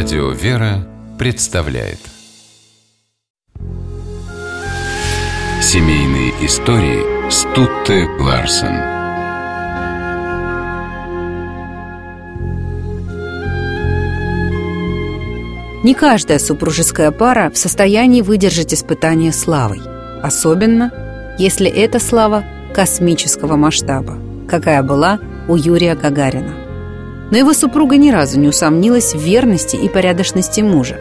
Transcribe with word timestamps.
Радио 0.00 0.30
«Вера» 0.30 0.86
представляет 1.18 1.98
Семейные 5.60 6.30
истории 6.46 7.28
Стутте 7.28 8.06
Ларсен 8.20 8.76
Не 15.82 15.94
каждая 15.94 16.38
супружеская 16.38 17.10
пара 17.10 17.50
в 17.50 17.58
состоянии 17.58 18.22
выдержать 18.22 18.72
испытание 18.72 19.32
славой. 19.32 19.80
Особенно, 20.22 20.92
если 21.40 21.68
это 21.68 21.98
слава 21.98 22.44
космического 22.72 23.56
масштаба, 23.56 24.16
какая 24.48 24.84
была 24.84 25.18
у 25.48 25.56
Юрия 25.56 25.96
Гагарина. 25.96 26.67
Но 27.30 27.38
его 27.38 27.52
супруга 27.52 27.96
ни 27.96 28.10
разу 28.10 28.38
не 28.40 28.48
усомнилась 28.48 29.14
в 29.14 29.18
верности 29.20 29.76
и 29.76 29.88
порядочности 29.88 30.60
мужа. 30.60 30.98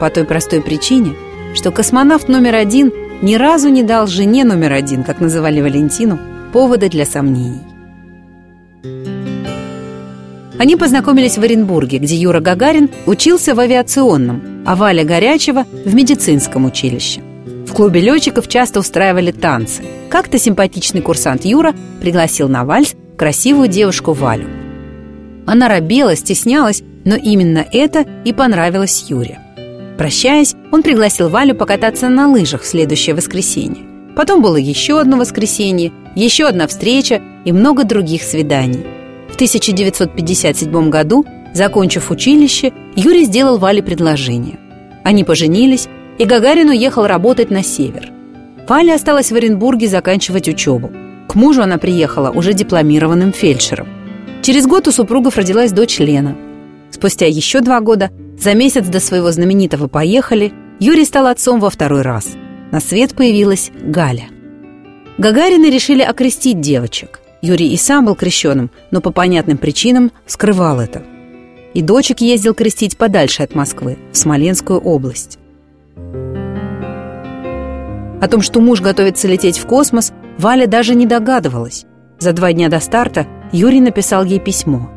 По 0.00 0.10
той 0.10 0.24
простой 0.24 0.62
причине, 0.62 1.14
что 1.54 1.70
космонавт 1.70 2.28
номер 2.28 2.54
один 2.54 2.92
ни 3.22 3.34
разу 3.34 3.68
не 3.68 3.82
дал 3.82 4.06
жене 4.06 4.44
номер 4.44 4.72
один, 4.72 5.04
как 5.04 5.20
называли 5.20 5.60
Валентину, 5.60 6.18
повода 6.52 6.88
для 6.88 7.04
сомнений. 7.04 7.60
Они 10.58 10.76
познакомились 10.76 11.36
в 11.36 11.42
Оренбурге, 11.42 11.98
где 11.98 12.16
Юра 12.16 12.40
Гагарин 12.40 12.88
учился 13.04 13.54
в 13.54 13.60
авиационном, 13.60 14.64
а 14.66 14.74
Валя 14.74 15.04
Горячева– 15.04 15.66
в 15.84 15.94
медицинском 15.94 16.64
училище. 16.64 17.20
В 17.66 17.74
клубе 17.74 18.00
летчиков 18.00 18.48
часто 18.48 18.80
устраивали 18.80 19.32
танцы. 19.32 19.82
Как-то 20.08 20.38
симпатичный 20.38 21.02
курсант 21.02 21.44
Юра 21.44 21.74
пригласил 22.00 22.48
на 22.48 22.64
вальс 22.64 22.94
красивую 23.18 23.68
девушку 23.68 24.12
Валю. 24.12 24.65
Она 25.46 25.68
робела, 25.68 26.16
стеснялась, 26.16 26.82
но 27.04 27.14
именно 27.16 27.64
это 27.72 28.04
и 28.24 28.32
понравилось 28.32 29.06
Юре. 29.08 29.38
Прощаясь, 29.96 30.54
он 30.72 30.82
пригласил 30.82 31.28
Валю 31.28 31.54
покататься 31.54 32.08
на 32.08 32.28
лыжах 32.28 32.62
в 32.62 32.66
следующее 32.66 33.14
воскресенье. 33.14 33.84
Потом 34.14 34.42
было 34.42 34.56
еще 34.56 35.00
одно 35.00 35.16
воскресенье, 35.16 35.92
еще 36.14 36.46
одна 36.46 36.66
встреча 36.66 37.22
и 37.44 37.52
много 37.52 37.84
других 37.84 38.22
свиданий. 38.22 38.84
В 39.30 39.34
1957 39.36 40.90
году, 40.90 41.24
закончив 41.54 42.10
училище, 42.10 42.72
Юрий 42.96 43.24
сделал 43.24 43.58
Вале 43.58 43.82
предложение. 43.82 44.58
Они 45.04 45.22
поженились, 45.22 45.88
и 46.18 46.24
Гагарин 46.24 46.70
уехал 46.70 47.06
работать 47.06 47.50
на 47.50 47.62
север. 47.62 48.10
Валя 48.66 48.94
осталась 48.94 49.30
в 49.30 49.36
Оренбурге 49.36 49.86
заканчивать 49.86 50.48
учебу. 50.48 50.90
К 51.28 51.34
мужу 51.34 51.62
она 51.62 51.78
приехала 51.78 52.30
уже 52.30 52.52
дипломированным 52.52 53.32
фельдшером. 53.32 53.95
Через 54.46 54.68
год 54.68 54.86
у 54.86 54.92
супругов 54.92 55.38
родилась 55.38 55.72
дочь 55.72 55.98
Лена. 55.98 56.36
Спустя 56.92 57.26
еще 57.26 57.62
два 57.62 57.80
года, 57.80 58.12
за 58.38 58.54
месяц 58.54 58.86
до 58.86 59.00
своего 59.00 59.32
знаменитого 59.32 59.88
«Поехали», 59.88 60.52
Юрий 60.78 61.04
стал 61.04 61.26
отцом 61.26 61.58
во 61.58 61.68
второй 61.68 62.02
раз. 62.02 62.28
На 62.70 62.78
свет 62.78 63.16
появилась 63.16 63.72
Галя. 63.82 64.28
Гагарины 65.18 65.68
решили 65.68 66.02
окрестить 66.02 66.60
девочек. 66.60 67.18
Юрий 67.42 67.72
и 67.72 67.76
сам 67.76 68.04
был 68.04 68.14
крещеным, 68.14 68.70
но 68.92 69.00
по 69.00 69.10
понятным 69.10 69.58
причинам 69.58 70.12
скрывал 70.26 70.78
это. 70.78 71.02
И 71.74 71.82
дочек 71.82 72.20
ездил 72.20 72.54
крестить 72.54 72.96
подальше 72.96 73.42
от 73.42 73.56
Москвы, 73.56 73.98
в 74.12 74.16
Смоленскую 74.16 74.78
область. 74.78 75.40
О 78.20 78.28
том, 78.30 78.42
что 78.42 78.60
муж 78.60 78.80
готовится 78.80 79.26
лететь 79.26 79.58
в 79.58 79.66
космос, 79.66 80.12
Валя 80.38 80.68
даже 80.68 80.94
не 80.94 81.04
догадывалась. 81.04 81.84
За 82.20 82.32
два 82.32 82.52
дня 82.52 82.68
до 82.68 82.78
старта 82.78 83.26
Юрий 83.52 83.80
написал 83.80 84.24
ей 84.24 84.40
письмо. 84.40 84.90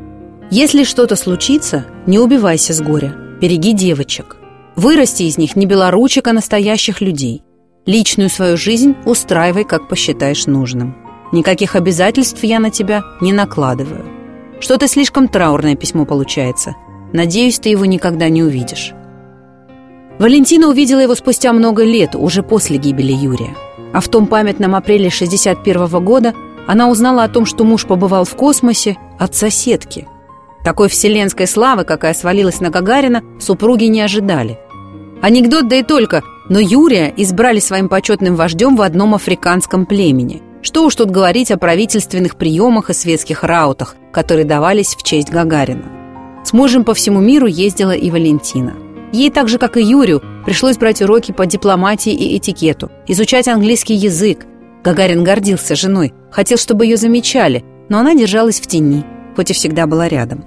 «Если 0.50 0.84
что-то 0.84 1.16
случится, 1.16 1.86
не 2.06 2.18
убивайся 2.18 2.72
с 2.72 2.80
горя, 2.80 3.14
береги 3.40 3.72
девочек. 3.72 4.36
Вырасти 4.76 5.24
из 5.24 5.38
них 5.38 5.56
не 5.56 5.66
белоручек, 5.66 6.26
а 6.26 6.32
настоящих 6.32 7.00
людей. 7.00 7.42
Личную 7.86 8.28
свою 8.28 8.56
жизнь 8.56 8.94
устраивай, 9.04 9.64
как 9.64 9.88
посчитаешь 9.88 10.46
нужным. 10.46 10.96
Никаких 11.32 11.76
обязательств 11.76 12.42
я 12.42 12.58
на 12.58 12.70
тебя 12.70 13.02
не 13.20 13.32
накладываю. 13.32 14.04
Что-то 14.60 14.88
слишком 14.88 15.28
траурное 15.28 15.76
письмо 15.76 16.04
получается. 16.04 16.74
Надеюсь, 17.12 17.60
ты 17.60 17.68
его 17.68 17.84
никогда 17.84 18.28
не 18.28 18.42
увидишь». 18.42 18.92
Валентина 20.18 20.68
увидела 20.68 21.00
его 21.00 21.14
спустя 21.14 21.52
много 21.52 21.82
лет, 21.82 22.14
уже 22.14 22.42
после 22.42 22.76
гибели 22.76 23.12
Юрия. 23.12 23.56
А 23.94 24.00
в 24.00 24.08
том 24.08 24.26
памятном 24.26 24.74
апреле 24.74 25.08
61 25.08 26.04
года 26.04 26.34
она 26.70 26.88
узнала 26.88 27.24
о 27.24 27.28
том, 27.28 27.46
что 27.46 27.64
муж 27.64 27.84
побывал 27.84 28.24
в 28.24 28.36
космосе 28.36 28.96
от 29.18 29.34
соседки. 29.34 30.06
Такой 30.62 30.88
вселенской 30.88 31.48
славы, 31.48 31.82
какая 31.82 32.14
свалилась 32.14 32.60
на 32.60 32.70
Гагарина, 32.70 33.24
супруги 33.40 33.86
не 33.86 34.00
ожидали. 34.00 34.56
Анекдот, 35.20 35.66
да 35.66 35.74
и 35.74 35.82
только, 35.82 36.22
но 36.48 36.60
Юрия 36.60 37.12
избрали 37.16 37.58
своим 37.58 37.88
почетным 37.88 38.36
вождем 38.36 38.76
в 38.76 38.82
одном 38.82 39.16
африканском 39.16 39.84
племени. 39.84 40.42
Что 40.62 40.84
уж 40.84 40.94
тут 40.94 41.10
говорить 41.10 41.50
о 41.50 41.58
правительственных 41.58 42.36
приемах 42.36 42.88
и 42.88 42.94
светских 42.94 43.42
раутах, 43.42 43.96
которые 44.12 44.44
давались 44.44 44.94
в 44.94 45.02
честь 45.02 45.28
Гагарина. 45.28 45.86
С 46.44 46.52
мужем 46.52 46.84
по 46.84 46.94
всему 46.94 47.18
миру 47.18 47.48
ездила 47.48 47.96
и 47.96 48.12
Валентина. 48.12 48.74
Ей 49.10 49.30
так 49.30 49.48
же, 49.48 49.58
как 49.58 49.76
и 49.76 49.82
Юрию, 49.82 50.22
пришлось 50.46 50.76
брать 50.76 51.02
уроки 51.02 51.32
по 51.32 51.46
дипломатии 51.46 52.12
и 52.12 52.38
этикету, 52.38 52.92
изучать 53.08 53.48
английский 53.48 53.94
язык, 53.94 54.46
Гагарин 54.82 55.24
гордился 55.24 55.74
женой, 55.74 56.14
хотел, 56.30 56.56
чтобы 56.56 56.86
ее 56.86 56.96
замечали, 56.96 57.64
но 57.88 57.98
она 57.98 58.14
держалась 58.14 58.60
в 58.60 58.66
тени, 58.66 59.04
хоть 59.36 59.50
и 59.50 59.54
всегда 59.54 59.86
была 59.86 60.08
рядом. 60.08 60.44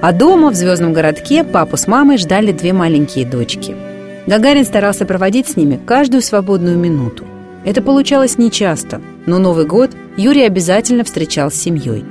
А 0.00 0.12
дома, 0.12 0.50
в 0.50 0.54
звездном 0.54 0.92
городке, 0.92 1.42
папу 1.42 1.76
с 1.76 1.88
мамой 1.88 2.18
ждали 2.18 2.52
две 2.52 2.72
маленькие 2.72 3.26
дочки. 3.26 3.74
Гагарин 4.28 4.64
старался 4.64 5.04
проводить 5.04 5.48
с 5.48 5.56
ними 5.56 5.80
каждую 5.84 6.22
свободную 6.22 6.78
минуту. 6.78 7.24
Это 7.64 7.82
получалось 7.82 8.38
нечасто, 8.38 9.00
но 9.26 9.38
Новый 9.38 9.66
год 9.66 9.90
Юрий 10.16 10.42
обязательно 10.42 11.02
встречал 11.02 11.50
с 11.50 11.56
семьей. 11.56 12.04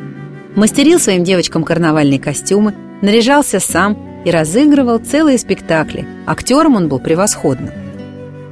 Мастерил 0.56 1.00
своим 1.00 1.24
девочкам 1.24 1.64
карнавальные 1.64 2.20
костюмы, 2.20 2.74
наряжался 3.02 3.60
сам 3.60 3.98
и 4.28 4.30
разыгрывал 4.30 5.00
целые 5.00 5.38
спектакли. 5.38 6.06
Актером 6.26 6.76
он 6.76 6.90
был 6.90 7.00
превосходным. 7.00 7.72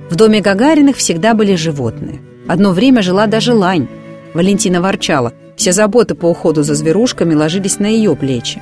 В 0.09 0.15
доме 0.15 0.39
Гагариных 0.39 0.95
всегда 0.95 1.33
были 1.33 1.55
животные. 1.55 2.21
Одно 2.47 2.71
время 2.71 3.01
жила 3.01 3.27
даже 3.27 3.53
лань. 3.53 3.89
Валентина 4.33 4.81
ворчала. 4.81 5.33
Все 5.57 5.73
заботы 5.73 6.15
по 6.15 6.27
уходу 6.27 6.63
за 6.63 6.75
зверушками 6.75 7.33
ложились 7.33 7.79
на 7.79 7.87
ее 7.87 8.15
плечи. 8.15 8.61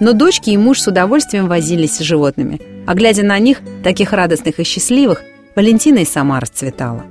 Но 0.00 0.12
дочки 0.12 0.50
и 0.50 0.58
муж 0.58 0.82
с 0.82 0.86
удовольствием 0.86 1.48
возились 1.48 1.96
с 1.96 2.00
животными. 2.00 2.60
А 2.86 2.92
глядя 2.92 3.24
на 3.24 3.38
них, 3.38 3.62
таких 3.82 4.12
радостных 4.12 4.60
и 4.60 4.64
счастливых, 4.64 5.22
Валентина 5.56 6.00
и 6.00 6.04
сама 6.04 6.40
расцветала. 6.40 7.04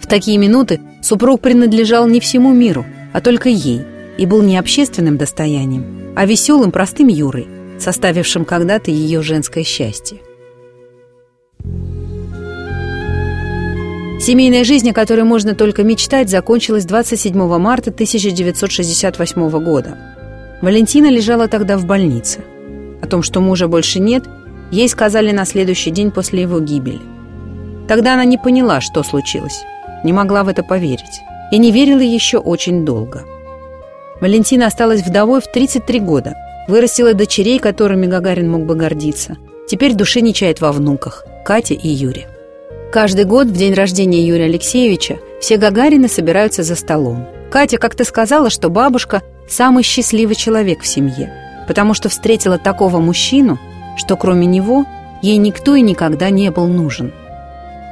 В 0.00 0.06
такие 0.06 0.38
минуты 0.38 0.80
супруг 1.02 1.42
принадлежал 1.42 2.08
не 2.08 2.18
всему 2.18 2.54
миру, 2.54 2.86
а 3.12 3.20
только 3.20 3.50
ей, 3.50 3.82
и 4.16 4.24
был 4.24 4.40
не 4.40 4.56
общественным 4.56 5.18
достоянием, 5.18 6.14
а 6.16 6.24
веселым 6.24 6.70
простым 6.70 7.08
Юрой– 7.08 7.46
составившим 7.82 8.44
когда-то 8.44 8.90
ее 8.90 9.22
женское 9.22 9.64
счастье. 9.64 10.18
Семейная 14.20 14.64
жизнь, 14.64 14.90
о 14.90 14.94
которой 14.94 15.24
можно 15.24 15.54
только 15.54 15.82
мечтать, 15.82 16.28
закончилась 16.28 16.84
27 16.84 17.58
марта 17.58 17.90
1968 17.90 19.64
года. 19.64 19.96
Валентина 20.60 21.10
лежала 21.10 21.48
тогда 21.48 21.78
в 21.78 21.86
больнице. 21.86 22.40
О 23.02 23.06
том, 23.06 23.22
что 23.22 23.40
мужа 23.40 23.66
больше 23.66 23.98
нет, 23.98 24.24
ей 24.70 24.88
сказали 24.90 25.30
на 25.30 25.46
следующий 25.46 25.90
день 25.90 26.10
после 26.10 26.42
его 26.42 26.60
гибели. 26.60 27.00
Тогда 27.88 28.12
она 28.12 28.26
не 28.26 28.36
поняла, 28.36 28.82
что 28.82 29.02
случилось, 29.02 29.62
не 30.04 30.12
могла 30.12 30.44
в 30.44 30.48
это 30.48 30.62
поверить 30.62 31.22
и 31.50 31.58
не 31.58 31.72
верила 31.72 32.00
еще 32.00 32.38
очень 32.38 32.84
долго. 32.84 33.24
Валентина 34.20 34.66
осталась 34.66 35.00
вдовой 35.00 35.40
в 35.40 35.50
33 35.50 36.00
года– 36.00 36.34
Вырастила 36.68 37.14
дочерей, 37.14 37.58
которыми 37.58 38.06
Гагарин 38.06 38.50
мог 38.50 38.64
бы 38.64 38.74
гордиться. 38.74 39.36
Теперь 39.66 39.94
души 39.94 40.20
не 40.20 40.34
чает 40.34 40.60
во 40.60 40.72
внуках– 40.72 41.24
Кате 41.44 41.74
и 41.74 41.88
Юре. 41.88 42.28
Каждый 42.92 43.24
год 43.24 43.46
в 43.46 43.52
день 43.52 43.74
рождения 43.74 44.26
Юрия 44.26 44.46
Алексеевича 44.46 45.18
все 45.40 45.56
Гагарины 45.56 46.08
собираются 46.08 46.62
за 46.62 46.74
столом. 46.74 47.26
Катя 47.50 47.78
как-то 47.78 48.04
сказала, 48.04 48.50
что 48.50 48.68
бабушка– 48.68 49.22
самый 49.48 49.82
счастливый 49.82 50.34
человек 50.34 50.82
в 50.82 50.86
семье, 50.86 51.32
потому 51.66 51.94
что 51.94 52.08
встретила 52.08 52.58
такого 52.58 52.98
мужчину, 52.98 53.58
что 53.96 54.16
кроме 54.16 54.46
него 54.46 54.86
ей 55.22 55.36
никто 55.36 55.74
и 55.74 55.82
никогда 55.82 56.30
не 56.30 56.50
был 56.50 56.66
нужен. 56.66 57.12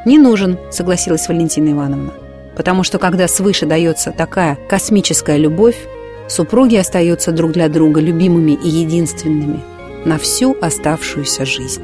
«Не 0.04 0.18
нужен»,– 0.18 0.58
согласилась 0.70 1.28
Валентина 1.28 1.72
Ивановна, 1.72 2.12
потому 2.56 2.82
что 2.82 2.98
когда 2.98 3.28
свыше 3.28 3.66
дается 3.66 4.10
такая 4.10 4.56
космическая 4.68 5.36
любовь, 5.36 5.76
Супруги 6.28 6.76
остаются 6.76 7.32
друг 7.32 7.52
для 7.52 7.68
друга 7.68 8.00
любимыми 8.00 8.52
и 8.52 8.68
единственными 8.68 9.60
на 10.04 10.18
всю 10.18 10.56
оставшуюся 10.60 11.44
жизнь. 11.44 11.82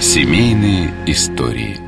Семейные 0.00 0.92
истории– 1.06 1.80